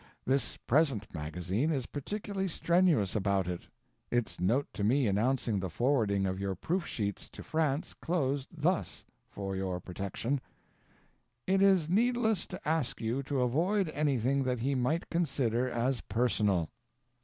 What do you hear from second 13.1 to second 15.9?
to avoid anything that he might consider